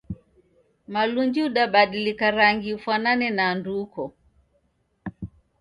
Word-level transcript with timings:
Malunji 0.93 1.43
udabadilika 1.43 2.31
rangu 2.37 2.69
ufwanane 2.75 3.27
na 3.37 3.45
andu 3.51 3.71
uko 3.83 4.03